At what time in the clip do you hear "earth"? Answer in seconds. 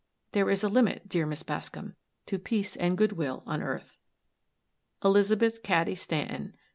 3.61-3.97